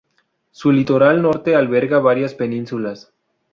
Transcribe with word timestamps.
Su 0.49 0.71
litoral 0.71 1.21
norte 1.21 1.55
alberga 1.55 1.99
varias 1.99 2.33
penínsulas. 2.33 3.13